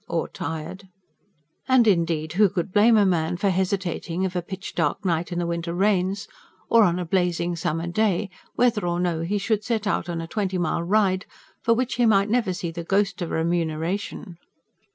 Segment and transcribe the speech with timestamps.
[0.07, 0.85] Or tired.
[1.67, 5.37] And indeed who could blame a man for hesitating of a pitch dark night in
[5.37, 6.27] the winter rains,
[6.71, 10.25] or on a blazing summer day, whether or no he should set out on a
[10.25, 11.27] twenty mile ride
[11.61, 14.39] for which he might never see the ghost of a remuneration?